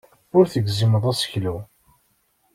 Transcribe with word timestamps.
Ur 0.37 0.45
tegzimeḍ 0.53 1.03
aseklu. 1.11 1.55